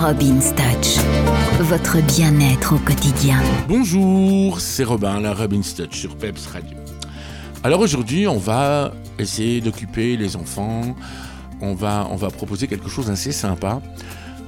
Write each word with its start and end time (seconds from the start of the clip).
Robin's 0.00 0.54
Touch, 0.54 0.96
votre 1.60 2.00
bien-être 2.16 2.74
au 2.74 2.78
quotidien. 2.78 3.38
Bonjour, 3.68 4.58
c'est 4.58 4.84
Robin, 4.84 5.20
la 5.20 5.34
Robin's 5.34 5.74
Touch 5.74 5.94
sur 5.94 6.16
Peps 6.16 6.46
Radio. 6.46 6.78
Alors 7.62 7.80
aujourd'hui, 7.80 8.26
on 8.26 8.38
va 8.38 8.94
essayer 9.18 9.60
d'occuper 9.60 10.16
les 10.16 10.36
enfants. 10.36 10.96
On 11.60 11.74
va, 11.74 12.08
on 12.10 12.16
va 12.16 12.30
proposer 12.30 12.66
quelque 12.66 12.88
chose 12.88 13.08
d'assez 13.08 13.30
sympa. 13.30 13.82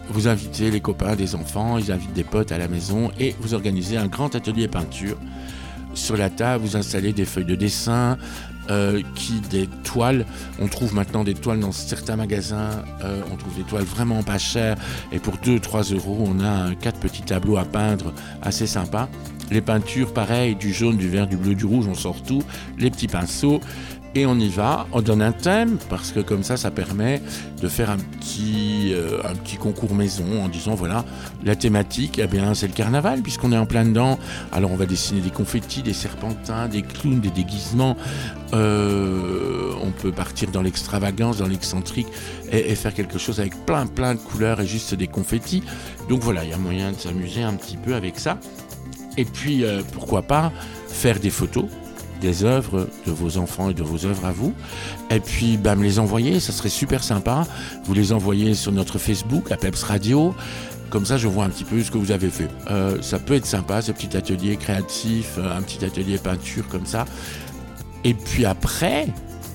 Vous 0.08 0.26
invitez 0.26 0.70
les 0.70 0.80
copains 0.80 1.16
des 1.16 1.34
enfants, 1.34 1.76
ils 1.76 1.92
invitent 1.92 2.14
des 2.14 2.24
potes 2.24 2.50
à 2.50 2.56
la 2.56 2.66
maison 2.66 3.10
et 3.20 3.36
vous 3.38 3.52
organisez 3.52 3.98
un 3.98 4.06
grand 4.06 4.34
atelier 4.34 4.68
peinture. 4.68 5.18
Sur 5.92 6.16
la 6.16 6.30
table, 6.30 6.64
vous 6.64 6.76
installez 6.78 7.12
des 7.12 7.26
feuilles 7.26 7.44
de 7.44 7.56
dessin, 7.56 8.16
euh, 8.70 9.02
qui 9.14 9.40
des 9.40 9.66
toiles. 9.84 10.24
On 10.60 10.68
trouve 10.68 10.94
maintenant 10.94 11.24
des 11.24 11.34
toiles 11.34 11.60
dans 11.60 11.72
certains 11.72 12.16
magasins. 12.16 12.70
Euh, 13.04 13.20
on 13.32 13.36
trouve 13.36 13.54
des 13.56 13.64
toiles 13.64 13.84
vraiment 13.84 14.22
pas 14.22 14.38
chères. 14.38 14.76
Et 15.10 15.18
pour 15.18 15.34
2-3 15.36 15.94
euros, 15.94 16.24
on 16.26 16.40
a 16.40 16.74
quatre 16.74 17.00
petits 17.00 17.22
tableaux 17.22 17.56
à 17.56 17.64
peindre 17.64 18.12
assez 18.42 18.66
sympas. 18.66 19.08
Les 19.50 19.60
peintures, 19.60 20.12
pareil, 20.14 20.54
du 20.54 20.72
jaune, 20.72 20.96
du 20.96 21.08
vert, 21.08 21.26
du 21.26 21.36
bleu, 21.36 21.54
du 21.54 21.66
rouge, 21.66 21.86
on 21.86 21.94
sort 21.94 22.22
tout. 22.22 22.42
Les 22.78 22.90
petits 22.90 23.08
pinceaux 23.08 23.60
et 24.14 24.26
on 24.26 24.38
y 24.38 24.48
va, 24.48 24.86
on 24.92 25.00
donne 25.00 25.22
un 25.22 25.32
thème 25.32 25.78
parce 25.88 26.12
que 26.12 26.20
comme 26.20 26.42
ça, 26.42 26.56
ça 26.56 26.70
permet 26.70 27.22
de 27.60 27.68
faire 27.68 27.90
un 27.90 27.96
petit, 27.96 28.92
euh, 28.92 29.20
un 29.24 29.34
petit 29.34 29.56
concours 29.56 29.94
maison 29.94 30.42
en 30.42 30.48
disant 30.48 30.74
voilà, 30.74 31.04
la 31.44 31.56
thématique, 31.56 32.20
eh 32.22 32.26
bien, 32.26 32.52
c'est 32.54 32.66
le 32.66 32.74
carnaval 32.74 33.22
puisqu'on 33.22 33.52
est 33.52 33.56
en 33.56 33.64
plein 33.64 33.84
dedans. 33.84 34.18
Alors 34.52 34.70
on 34.70 34.76
va 34.76 34.86
dessiner 34.86 35.20
des 35.20 35.30
confettis, 35.30 35.82
des 35.82 35.94
serpentins, 35.94 36.68
des 36.68 36.82
clowns, 36.82 37.20
des 37.20 37.30
déguisements. 37.30 37.96
Euh, 38.52 39.72
on 39.82 39.92
peut 39.92 40.12
partir 40.12 40.50
dans 40.50 40.62
l'extravagance, 40.62 41.38
dans 41.38 41.48
l'excentrique 41.48 42.08
et, 42.50 42.74
faire 42.74 42.92
quelque 42.92 43.18
chose 43.18 43.40
avec 43.40 43.64
plein, 43.64 43.86
plein 43.86 44.14
de 44.14 44.20
couleurs 44.20 44.60
et 44.60 44.66
juste 44.66 44.94
des 44.94 45.06
confettis. 45.06 45.62
Donc 46.10 46.20
voilà, 46.20 46.44
il 46.44 46.50
y 46.50 46.52
a 46.52 46.58
moyen 46.58 46.92
de 46.92 46.96
s'amuser 46.96 47.42
un 47.42 47.54
petit 47.54 47.78
peu 47.78 47.94
avec 47.94 48.18
ça. 48.18 48.38
Et 49.16 49.24
puis, 49.24 49.64
euh, 49.64 49.82
pourquoi 49.92 50.22
pas 50.22 50.52
faire 50.88 51.18
des 51.18 51.30
photos 51.30 51.66
des 52.22 52.44
œuvres 52.44 52.88
de 53.06 53.12
vos 53.12 53.36
enfants 53.36 53.68
et 53.68 53.74
de 53.74 53.82
vos 53.82 54.06
œuvres 54.06 54.24
à 54.24 54.32
vous. 54.32 54.54
Et 55.10 55.20
puis, 55.20 55.58
bah, 55.58 55.74
me 55.74 55.82
les 55.82 55.98
envoyer, 55.98 56.40
ça 56.40 56.52
serait 56.52 56.70
super 56.70 57.04
sympa. 57.04 57.46
Vous 57.84 57.92
les 57.92 58.12
envoyez 58.12 58.54
sur 58.54 58.72
notre 58.72 58.98
Facebook, 58.98 59.52
à 59.52 59.56
Peps 59.56 59.82
Radio. 59.82 60.34
Comme 60.88 61.04
ça, 61.04 61.16
je 61.16 61.26
vois 61.26 61.44
un 61.44 61.50
petit 61.50 61.64
peu 61.64 61.82
ce 61.82 61.90
que 61.90 61.98
vous 61.98 62.12
avez 62.12 62.30
fait. 62.30 62.48
Euh, 62.70 63.00
ça 63.02 63.18
peut 63.18 63.34
être 63.34 63.46
sympa, 63.46 63.82
ce 63.82 63.92
petit 63.92 64.16
atelier 64.16 64.56
créatif, 64.56 65.34
euh, 65.38 65.56
un 65.56 65.62
petit 65.62 65.84
atelier 65.84 66.18
peinture 66.18 66.68
comme 66.68 66.86
ça. 66.86 67.06
Et 68.04 68.14
puis 68.14 68.44
après, 68.44 69.08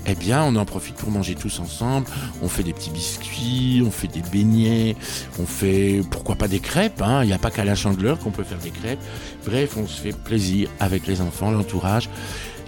eh 0.08 0.16
bien, 0.16 0.44
on 0.44 0.56
en 0.56 0.66
profite 0.66 0.96
pour 0.96 1.12
manger 1.12 1.36
tous 1.36 1.60
ensemble. 1.60 2.08
On 2.42 2.48
fait 2.48 2.64
des 2.64 2.74
petits 2.74 2.90
biscuits, 2.90 3.84
on 3.86 3.92
fait 3.92 4.08
des 4.08 4.22
beignets, 4.22 4.96
on 5.38 5.46
fait, 5.46 6.02
pourquoi 6.10 6.36
pas 6.36 6.48
des 6.48 6.62
crêpes. 6.62 7.02
Hein. 7.02 7.24
Il 7.24 7.28
n'y 7.28 7.34
a 7.34 7.38
pas 7.38 7.52
qu'à 7.52 7.66
la 7.66 7.76
chandeleur 7.76 8.18
qu'on 8.18 8.32
peut 8.32 8.44
faire 8.44 8.60
des 8.60 8.72
crêpes. 8.72 9.02
Bref, 9.46 9.76
on 9.78 9.86
se 9.86 10.00
fait 10.00 10.16
plaisir 10.16 10.70
avec 10.80 11.08
les 11.08 11.20
enfants, 11.22 11.52
l'entourage. 11.52 12.10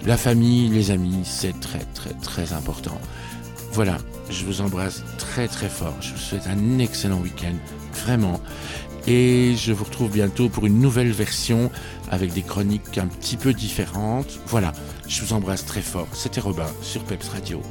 La 0.06 0.16
famille, 0.16 0.68
les 0.68 0.90
amis, 0.90 1.20
c'est 1.24 1.58
très 1.60 1.84
très 1.94 2.14
très 2.14 2.52
important. 2.52 2.98
Voilà, 3.72 3.98
je 4.30 4.44
vous 4.44 4.60
embrasse 4.60 5.02
très 5.18 5.48
très 5.48 5.68
fort. 5.68 5.94
Je 6.00 6.12
vous 6.12 6.18
souhaite 6.18 6.46
un 6.46 6.78
excellent 6.78 7.18
week-end, 7.18 7.54
vraiment. 8.04 8.40
Et 9.06 9.54
je 9.56 9.72
vous 9.72 9.84
retrouve 9.84 10.10
bientôt 10.10 10.48
pour 10.48 10.66
une 10.66 10.78
nouvelle 10.78 11.10
version 11.10 11.70
avec 12.10 12.32
des 12.32 12.42
chroniques 12.42 12.98
un 12.98 13.06
petit 13.06 13.36
peu 13.36 13.52
différentes. 13.52 14.38
Voilà, 14.46 14.72
je 15.08 15.22
vous 15.22 15.32
embrasse 15.32 15.64
très 15.64 15.82
fort. 15.82 16.08
C'était 16.12 16.40
Robin 16.40 16.68
sur 16.82 17.02
Peps 17.04 17.28
Radio. 17.28 17.62